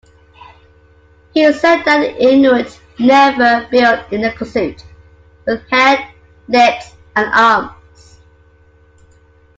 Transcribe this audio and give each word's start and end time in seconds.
He 1.31 1.53
said 1.53 1.83
that 1.83 1.99
the 1.99 2.23
Inuit 2.27 2.81
never 2.97 3.67
build 3.69 3.99
inuksuit 4.09 4.83
with 5.45 5.61
head, 5.69 6.11
legs 6.47 6.95
and 7.15 7.27
arms. 7.31 8.17